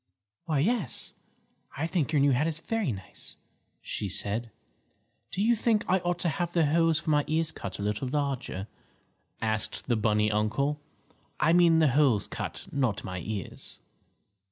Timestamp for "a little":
7.77-8.07